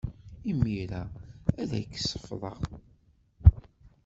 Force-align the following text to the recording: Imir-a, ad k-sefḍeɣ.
Imir-a, 0.49 1.03
ad 1.61 1.71
k-sefḍeɣ. 1.91 2.57